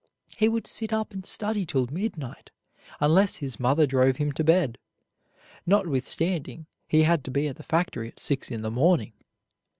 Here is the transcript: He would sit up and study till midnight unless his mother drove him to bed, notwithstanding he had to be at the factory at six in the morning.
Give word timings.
He 0.35 0.49
would 0.49 0.65
sit 0.65 0.91
up 0.91 1.13
and 1.13 1.23
study 1.27 1.63
till 1.63 1.85
midnight 1.85 2.49
unless 2.99 3.35
his 3.35 3.59
mother 3.59 3.85
drove 3.85 4.15
him 4.15 4.31
to 4.31 4.43
bed, 4.43 4.79
notwithstanding 5.67 6.65
he 6.87 7.03
had 7.03 7.23
to 7.25 7.29
be 7.29 7.47
at 7.47 7.57
the 7.57 7.61
factory 7.61 8.07
at 8.07 8.19
six 8.19 8.49
in 8.49 8.63
the 8.63 8.71
morning. 8.71 9.13